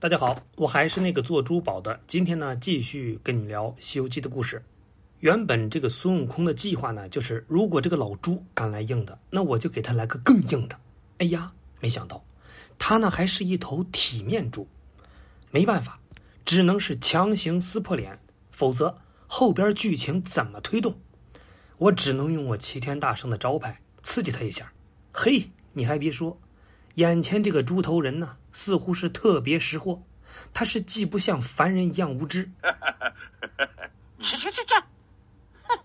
[0.00, 1.98] 大家好，我还是那个做珠宝的。
[2.06, 4.62] 今天呢，继续跟你聊《西游记》的故事。
[5.18, 10.78] 原本这个孙悟空的计划呢，就是如果这个老猪敢来硬的，那我就给他来个更硬的。
[11.18, 12.24] 哎呀，没想到
[12.78, 14.64] 他呢还是一头体面猪，
[15.50, 15.98] 没办法，
[16.44, 18.16] 只能是强行撕破脸，
[18.52, 18.96] 否则
[19.26, 20.96] 后边剧情怎么推动？
[21.76, 24.72] 我只能用我齐天大圣的招牌刺激他一下。
[25.10, 26.38] 嘿，你还别说，
[26.98, 30.02] 眼前这个猪头人呢，似乎是特别识货。
[30.52, 32.50] 他是既不像凡人一样无知，
[34.18, 34.74] 去去去去！
[35.62, 35.78] 哼，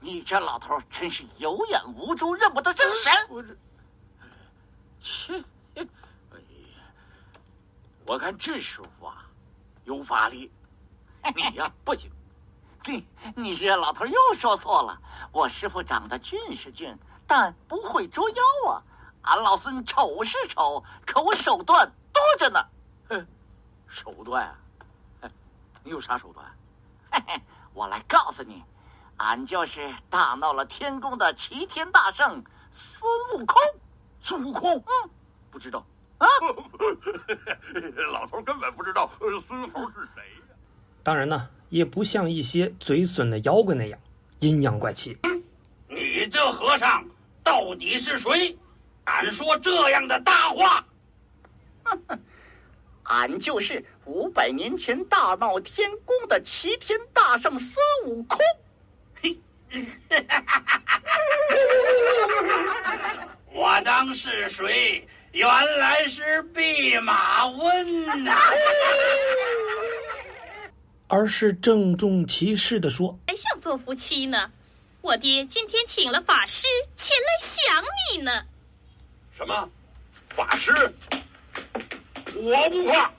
[0.00, 3.12] 你这老头真是有眼无珠，认不得真神。
[3.28, 3.56] 我这，
[5.00, 5.44] 切！
[5.76, 6.82] 哎呀，
[8.04, 9.24] 我看这师傅啊，
[9.84, 10.50] 有法力，
[11.36, 12.10] 你呀不行。
[12.86, 16.92] 你你这老头又说错了，我师傅长得俊是俊，
[17.24, 18.82] 但不会捉妖啊。
[19.22, 22.60] 俺老孙丑是丑，可我手段多着呢。
[23.08, 23.26] 哼，
[23.88, 24.46] 手段
[25.20, 25.30] 啊？
[25.84, 26.44] 你有啥手段？
[27.10, 27.40] 嘿嘿，
[27.74, 28.62] 我来告诉你，
[29.16, 33.60] 俺就是大闹了天宫的齐天大圣孙悟空。
[34.20, 34.76] 孙悟空？
[34.78, 35.10] 嗯，
[35.50, 35.84] 不知道
[36.18, 36.26] 啊？
[38.12, 39.10] 老头根本不知道
[39.46, 40.54] 孙猴是谁呀。
[41.02, 41.48] 当然呢。
[41.70, 44.00] 也不像一些嘴损的妖怪那样
[44.40, 45.16] 阴阳怪气。
[45.86, 47.04] 你这和尚
[47.44, 48.58] 到底是谁？
[49.10, 50.84] 敢说这样的大话？
[53.04, 57.74] 俺就是五百年前大闹天宫的齐天大圣孙
[58.06, 58.38] 悟空。
[59.20, 59.36] 嘿，
[63.52, 65.06] 我当是谁？
[65.32, 68.36] 原来是弼马温呐！
[71.08, 74.50] 而是郑重其事的说：“还想做夫妻呢？
[75.02, 76.66] 我爹今天请了法师
[76.96, 78.44] 前来想你呢。”
[79.40, 79.70] 什么？
[80.28, 80.70] 法师？
[82.34, 83.10] 我不怕。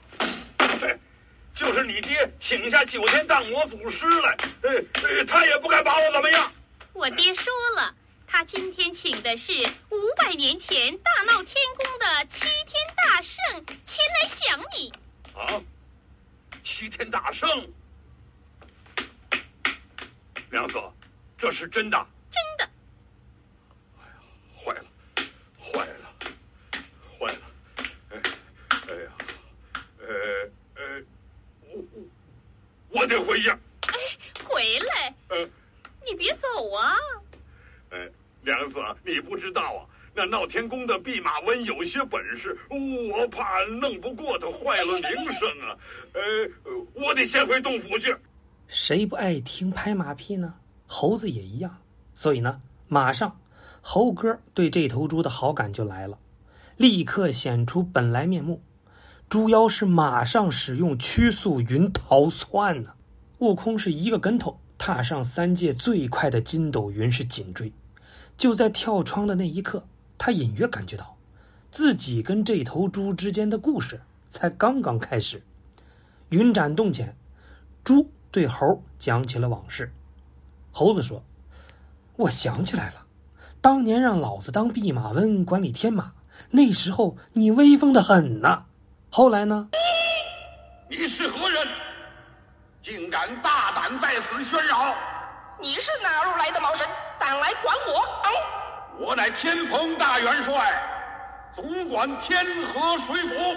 [1.52, 6.52] 就是你爹请下九天荡魔祖师来，呃，他也不敢把我怎么样。
[6.92, 7.92] 我爹说了，
[8.24, 9.52] 他今天请的是
[9.90, 13.44] 五百年前大闹天宫的齐天大圣
[13.84, 14.92] 前来想你。
[15.34, 15.60] 啊？
[16.62, 17.68] 齐天大圣？
[20.52, 20.80] 娘子，
[21.36, 21.66] 这是？
[21.66, 21.98] 真的。
[23.98, 24.14] 哎呀，
[24.56, 24.84] 坏了，
[25.58, 26.14] 坏了，
[27.18, 27.40] 坏了！
[28.10, 28.20] 哎，
[28.70, 29.10] 哎呀，
[29.98, 30.06] 呃
[30.74, 31.02] 呃，
[31.70, 33.48] 我我我得回去。
[33.50, 33.58] 哎，
[34.44, 35.14] 回来。
[35.28, 35.48] 呃，
[36.04, 36.96] 你别走啊。
[37.90, 38.08] 哎，
[38.42, 39.80] 娘子，你不知道啊，
[40.22, 45.76] 那闹天宫的弼马温有些本事，我怕弄不过他，坏了名声啊。
[46.12, 46.20] 呃，
[46.94, 48.14] 我得先回洞府去。
[48.68, 50.54] 谁不爱听拍马屁呢？
[50.86, 51.76] 猴子也一样。
[52.14, 53.36] 所以呢，马上
[53.80, 56.16] 猴哥对这头猪的好感就来了，
[56.76, 58.62] 立刻显出本来面目。
[59.28, 62.94] 猪妖是马上使用曲速云逃窜呢。
[63.38, 67.72] 悟空是一个跟头踏上三界最快的筋斗云，是紧追。
[68.38, 69.84] 就在跳窗的那一刻，
[70.24, 71.16] 他隐约感觉到，
[71.72, 74.00] 自己跟这头猪之间的故事
[74.30, 75.42] 才刚刚开始。
[76.28, 77.16] 云展洞前，
[77.82, 78.08] 猪。
[78.30, 79.92] 对猴讲起了往事，
[80.70, 81.24] 猴子说
[82.14, 83.04] ：“我想起来了，
[83.60, 86.12] 当年让老子当弼马温管理天马，
[86.50, 88.66] 那时候你威风的很呐。
[89.10, 89.70] 后来呢？
[90.88, 91.66] 你是何人？
[92.80, 94.96] 竟敢大胆在此喧扰！
[95.60, 96.86] 你是哪路来的毛神，
[97.18, 97.98] 胆来管我？
[97.98, 98.28] 啊！
[98.98, 100.82] 我乃天蓬大元帅，
[101.54, 103.56] 总管天河水府。”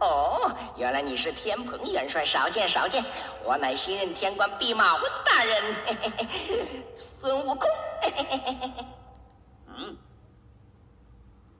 [0.00, 3.04] 哦，原来你是天蓬元帅，少见少见。
[3.44, 7.70] 我乃新任天官弼马温大人，嘿嘿嘿孙悟空。
[8.00, 8.86] 嘿嘿嘿嘿
[9.68, 9.96] 嗯，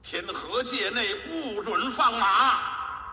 [0.01, 2.59] 天河界内不准放马。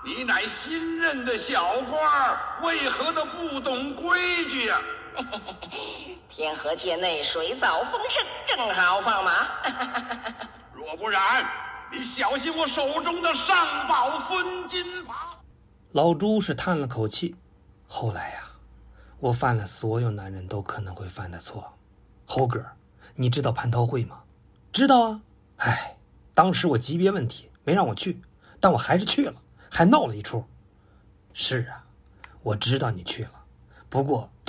[0.02, 4.80] 你乃新任的小官，为何的不懂规矩呀？
[6.28, 9.46] 天河界内水藻丰盛，正好放马。
[10.74, 11.44] 若不然。
[11.92, 15.12] 你小心我手中的上宝孙金蟠。
[15.90, 17.34] 老朱是叹了口气。
[17.88, 18.44] 后来呀，
[19.18, 21.76] 我犯了所有男人都可能会犯的错。
[22.24, 22.64] 猴哥，
[23.16, 24.20] 你知道蟠桃会吗？
[24.72, 25.20] 知道啊。
[25.56, 25.96] 唉，
[26.32, 28.22] 当时我级别问题没让我去，
[28.60, 29.34] 但我还是去了，
[29.68, 30.46] 还闹了一出。
[31.32, 31.82] 是啊，
[32.44, 33.32] 我知道你去了，
[33.88, 34.39] 不过，唉，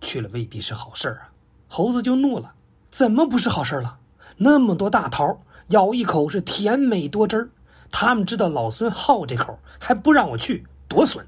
[0.00, 1.32] 去了未必是好事儿啊。
[1.68, 2.54] 猴子就怒了：
[2.90, 3.98] 怎么不是好事儿了？
[4.36, 5.42] 那么多大桃！
[5.68, 7.48] 咬一口是甜美多汁儿，
[7.90, 11.26] 他们知道老孙好这口，还不让我去，多损！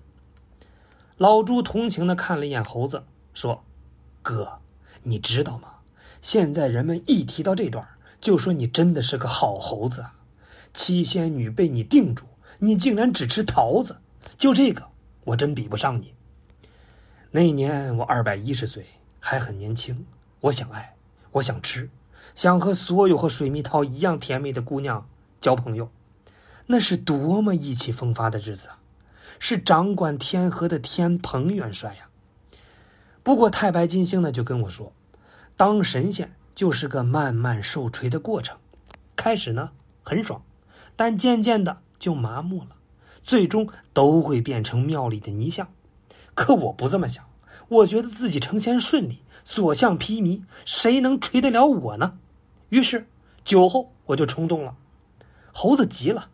[1.16, 3.02] 老朱同情的看了一眼猴子，
[3.34, 3.64] 说
[4.22, 4.60] ：“哥，
[5.02, 5.68] 你知道吗？
[6.22, 7.84] 现在人们一提到这段，
[8.20, 10.14] 就说你真的是个好猴子啊！
[10.72, 12.24] 七仙女被你定住，
[12.58, 13.96] 你竟然只吃桃子，
[14.36, 14.86] 就这个，
[15.24, 16.14] 我真比不上你。
[17.30, 18.86] 那年我二百一十岁，
[19.20, 20.06] 还很年轻。
[20.40, 20.94] 我想爱，
[21.32, 21.90] 我想吃，
[22.34, 25.06] 想和所有和水蜜桃一样甜美的姑娘
[25.40, 25.90] 交朋友。
[26.68, 28.78] 那是多么意气风发的日子啊！
[29.38, 32.08] 是掌管天河的天蓬元帅呀。
[33.22, 34.92] 不过太白金星呢，就跟我说，
[35.56, 38.56] 当神仙就是个慢慢受锤的过程。
[39.16, 39.72] 开始呢
[40.02, 40.42] 很爽，
[40.96, 42.76] 但渐渐的就麻木了，
[43.22, 45.68] 最终都会变成庙里的泥像。
[46.38, 47.24] 可我不这么想，
[47.66, 52.16] 我觉得自己成仙顺利，所向披靡，谁能锤得了我呢？
[52.68, 53.08] 于是
[53.44, 54.76] 酒后我就冲动了。
[55.52, 56.28] 猴子急了，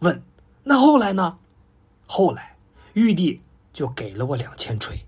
[0.00, 0.22] 问
[0.64, 1.38] ：“那后来呢？”
[2.04, 2.54] 后来
[2.92, 3.40] 玉帝
[3.72, 5.00] 就给了我两千锤。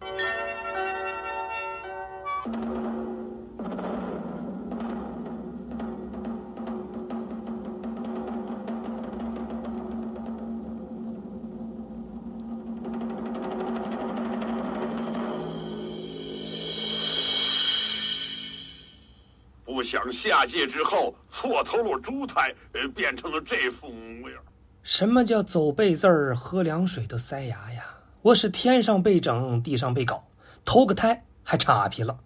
[19.88, 24.38] 想下界之后错投了猪胎，呃，变成了这副模样。
[24.82, 27.86] 什么叫走背字儿，喝凉水都塞牙呀？
[28.20, 30.22] 我是天上被整，地上被搞，
[30.62, 32.18] 投个胎还差皮了。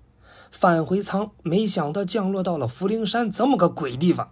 [0.50, 4.28] 返回舱，没想到降落到了福陵山这么个鬼地方。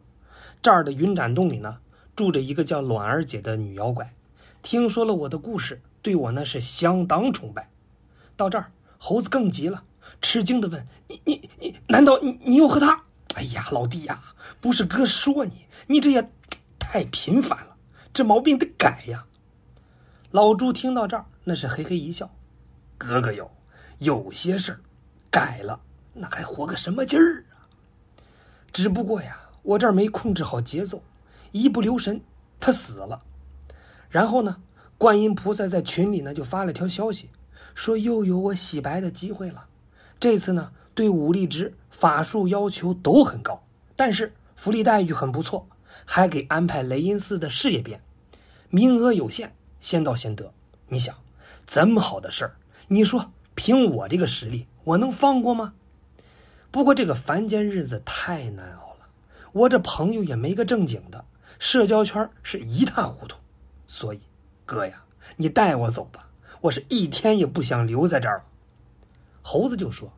[0.60, 1.78] 这儿的云展洞里呢，
[2.16, 4.12] 住着一个叫卵儿姐的女妖怪。
[4.60, 7.70] 听说了我的故事，对我呢是相当崇拜。
[8.36, 9.84] 到这儿，猴子更急了，
[10.20, 13.00] 吃惊的问：“你你你，难道你你又和他？”
[13.34, 14.22] 哎呀，老弟呀，
[14.60, 16.30] 不是哥说你，你这也
[16.78, 17.76] 太频繁了，
[18.12, 19.24] 这毛病得改呀。
[20.30, 22.28] 老朱听到这儿，那是嘿嘿一笑
[22.98, 23.50] ：“哥哥有
[23.98, 24.80] 有些事儿
[25.30, 25.80] 改了，
[26.12, 27.66] 那还活个什么劲儿啊？
[28.72, 31.02] 只不过呀，我这儿没控制好节奏，
[31.52, 32.20] 一不留神
[32.58, 33.22] 他死了。
[34.08, 34.60] 然后呢，
[34.98, 37.30] 观音菩萨在群里呢就发了条消息，
[37.74, 39.66] 说又有我洗白的机会了。
[40.18, 43.62] 这次呢。”对武力值、法术要求都很高，
[43.94, 45.68] 但是福利待遇很不错，
[46.04, 48.00] 还给安排雷音寺的事业编，
[48.70, 49.50] 名额有限，
[49.80, 50.52] 先到先得。
[50.88, 51.14] 你想，
[51.66, 52.56] 这么好的事儿，
[52.88, 55.74] 你说凭我这个实力，我能放过吗？
[56.70, 59.06] 不过这个凡间日子太难熬了，
[59.52, 61.24] 我这朋友也没个正经的，
[61.58, 63.36] 社交圈是一塌糊涂，
[63.86, 64.20] 所以
[64.64, 65.02] 哥呀，
[65.36, 66.28] 你带我走吧，
[66.60, 68.44] 我是一天也不想留在这儿了。
[69.42, 70.10] 猴子就说。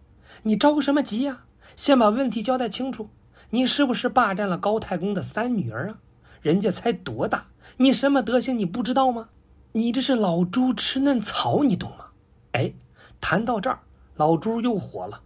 [0.45, 1.45] 你着什么急呀？
[1.77, 3.09] 先把问题交代清楚。
[3.51, 5.99] 你是不是霸占了高太公的三女儿啊？
[6.41, 9.29] 人家才多大，你什么德行你不知道吗？
[9.73, 12.07] 你这是老猪吃嫩草，你懂吗？
[12.53, 12.73] 哎，
[13.21, 13.79] 谈到这儿，
[14.17, 15.21] 老猪又火了。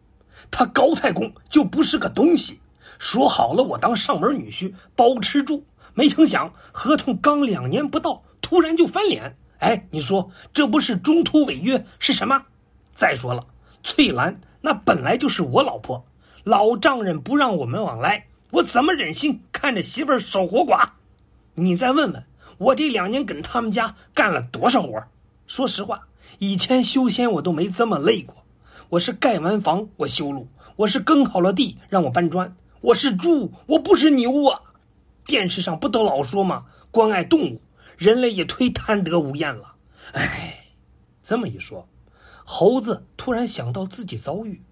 [0.50, 2.60] 他高太公就不是个东西。
[2.98, 9.36] 说好了我当上门女婿，包吃住，没成想合同刚两年不到，突然就翻脸。
[9.58, 12.44] 哎，你说这不是中途违约是什么？
[12.94, 13.42] 再说了，
[13.82, 14.40] 翠兰。
[14.60, 16.05] 那本来就是我老婆，
[16.46, 20.88] 老丈人不让我们往来，我怎么忍心看着媳妇儿守活寡？
[21.54, 22.24] 你再问问
[22.56, 25.02] 我这两年跟他们家干了多少活？
[25.48, 26.06] 说实话，
[26.38, 28.32] 以前修仙我都没这么累过。
[28.90, 30.46] 我是盖完房我修路，
[30.76, 34.60] 我是耕好了地让我搬砖，我是猪，我不是牛啊！
[35.26, 36.64] 电视上不都老说吗？
[36.92, 37.60] 关爱动物，
[37.96, 39.74] 人类也忒贪得无厌了。
[40.12, 40.64] 哎，
[41.24, 41.88] 这么一说。
[42.44, 44.62] 猴子突然想到自己遭遇，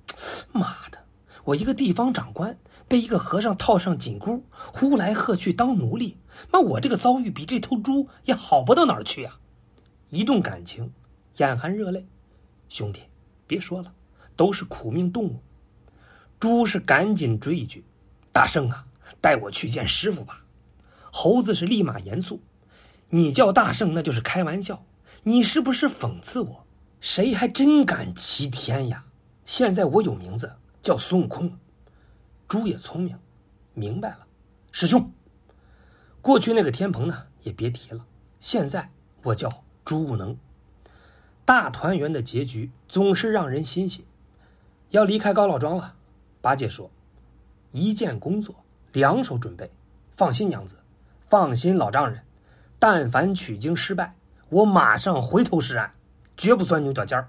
[0.52, 1.03] 妈的！
[1.44, 2.58] 我一个地方长官
[2.88, 6.16] 被一个和尚套上紧箍，呼来喝去当奴隶。
[6.50, 9.36] 那我这个遭遇比这头猪也好不到哪儿去呀！
[10.08, 10.92] 一动感情，
[11.36, 12.06] 眼含热泪。
[12.68, 13.02] 兄弟，
[13.46, 13.92] 别说了，
[14.36, 15.40] 都是苦命动物。
[16.40, 17.84] 猪是赶紧追一句
[18.32, 18.84] ：“大圣啊，
[19.20, 20.44] 带我去见师傅吧。”
[21.12, 22.40] 猴子是立马严肃
[23.10, 24.84] ：“你叫大圣那就是开玩笑，
[25.22, 26.66] 你是不是讽刺我？”
[27.00, 29.04] 谁还真敢欺天呀！
[29.44, 30.50] 现在我有名字
[30.84, 31.50] 叫孙悟空。
[32.46, 33.18] 猪也聪明，
[33.72, 34.26] 明白了。
[34.70, 35.10] 师兄，
[36.20, 38.04] 过去那个天蓬呢，也别提了。
[38.38, 38.90] 现在
[39.22, 39.50] 我叫
[39.82, 40.36] 猪悟能。
[41.46, 44.06] 大团圆的结局总是让人欣喜。
[44.90, 45.94] 要离开高老庄了，
[46.42, 46.90] 八戒说
[47.72, 48.54] ：“一件工作，
[48.92, 49.70] 两手准备。
[50.12, 50.76] 放心，娘子，
[51.18, 52.22] 放心，老丈人。
[52.78, 54.14] 但凡取经失败，
[54.50, 55.90] 我马上回头是岸。”
[56.36, 57.28] 绝不钻牛角尖儿，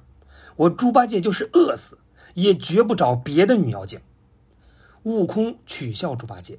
[0.56, 1.98] 我猪八戒就是饿死，
[2.36, 4.00] 也绝不找别的女妖精。
[5.04, 6.58] 悟空取笑猪八戒：“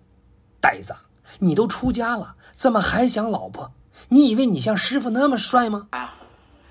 [0.61, 0.95] 呆子，
[1.39, 3.73] 你都出家了，怎么还想老婆？
[4.09, 6.11] 你以为你像师傅那么帅吗？”哎，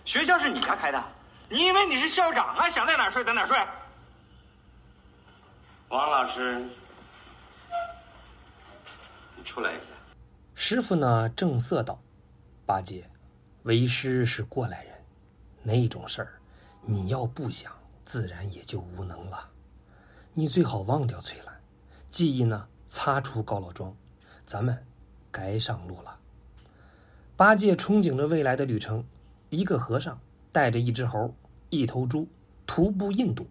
[0.03, 1.03] 学校是你家开的，
[1.49, 2.69] 你以为你是校长啊？
[2.69, 3.57] 想在哪睡在哪睡。
[5.89, 6.67] 王老师，
[9.37, 9.93] 你出来一下。
[10.55, 11.29] 师傅呢？
[11.29, 12.01] 正色道
[12.65, 13.07] ：“八戒，
[13.63, 14.93] 为师是过来人。”
[15.61, 16.39] 那种事儿，
[16.85, 17.71] 你要不想，
[18.05, 19.49] 自然也就无能了。
[20.33, 21.55] 你最好忘掉翠兰，
[22.09, 23.95] 记忆呢擦除高老庄，
[24.45, 24.85] 咱们
[25.31, 26.19] 该上路了。
[27.35, 29.03] 八戒憧憬着未来的旅程，
[29.49, 30.19] 一个和尚
[30.51, 31.33] 带着一只猴、
[31.69, 32.27] 一头猪，
[32.65, 33.47] 徒步印度，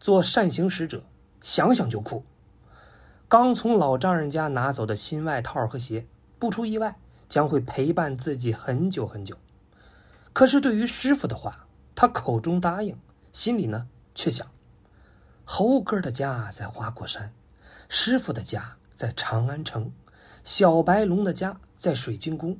[0.00, 1.04] 做善行使者，
[1.40, 2.24] 想想就酷。
[3.28, 6.06] 刚从老丈人家拿走的新外套和鞋，
[6.38, 6.96] 不出意外
[7.28, 9.36] 将会陪伴自己很久很久。
[10.32, 12.98] 可是对于师傅的话，他口中答应，
[13.32, 14.46] 心里呢却想。
[15.44, 17.32] 猴哥的家在花果山，
[17.88, 19.90] 师傅的家在长安城，
[20.44, 22.56] 小白龙的家在水晶宫，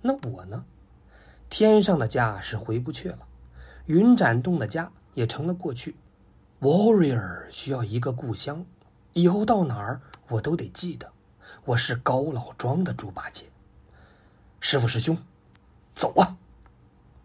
[0.00, 0.64] 那我呢？
[1.50, 3.18] 天上的家是回不去了，
[3.86, 5.96] 云展洞的家也成了过去。
[6.60, 8.64] Warrior 需要一个故乡，
[9.12, 11.10] 以后到哪儿我都得记得，
[11.64, 13.46] 我是高老庄的猪八戒。
[14.60, 15.16] 师傅师兄，
[15.94, 16.36] 走啊！